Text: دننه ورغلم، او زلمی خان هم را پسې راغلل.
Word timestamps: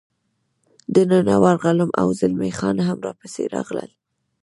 دننه 0.95 1.35
ورغلم، 1.43 1.89
او 2.01 2.07
زلمی 2.19 2.51
خان 2.59 2.77
هم 2.87 2.97
را 3.05 3.11
پسې 3.19 3.43
راغلل. 3.55 3.91